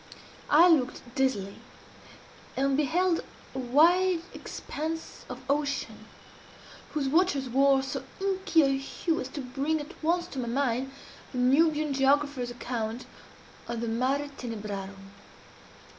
I 0.49 0.67
looked 0.67 1.03
dizzily, 1.13 1.57
and 2.57 2.75
beheld 2.75 3.21
a 3.53 3.59
wide 3.59 4.23
expanse 4.33 5.25
of 5.29 5.43
ocean, 5.47 6.07
whose 6.95 7.07
waters 7.07 7.47
wore 7.47 7.83
so 7.83 8.03
inky 8.19 8.63
a 8.63 8.75
hue 8.79 9.21
as 9.21 9.27
to 9.27 9.41
bring 9.41 9.79
at 9.79 9.93
once 10.03 10.25
to 10.29 10.39
my 10.39 10.47
mind 10.47 10.91
the 11.31 11.37
Nubian 11.37 11.93
geographer's 11.93 12.49
account 12.49 13.05
of 13.67 13.79
the 13.79 13.87
Mare 13.87 14.31
Tenebrarum. 14.37 15.11